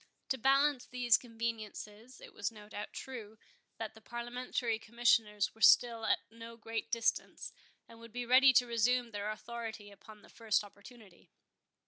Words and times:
To 0.29 0.37
balance 0.39 0.87
these 0.87 1.15
conveniences, 1.19 2.19
it 2.19 2.33
was 2.33 2.51
no 2.51 2.67
doubt 2.67 2.91
true, 2.91 3.37
that 3.77 3.93
the 3.93 4.01
Parliamentary 4.01 4.79
Commissioners 4.79 5.53
were 5.53 5.61
still 5.61 6.05
at 6.05 6.21
no 6.31 6.57
great 6.57 6.89
distance, 6.91 7.53
and 7.87 7.99
would 7.99 8.11
be 8.11 8.25
ready 8.25 8.51
to 8.53 8.65
resume 8.65 9.11
their 9.11 9.29
authority 9.29 9.91
upon 9.91 10.23
the 10.23 10.29
first 10.31 10.63
opportunity. 10.63 11.29